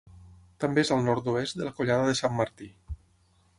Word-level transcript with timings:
També 0.63 0.83
és 0.85 0.91
al 0.95 1.03
nord-oest 1.09 1.59
de 1.61 1.69
la 1.69 1.75
Collada 1.81 2.09
de 2.11 2.17
Sant 2.23 2.37
Martí. 2.41 2.73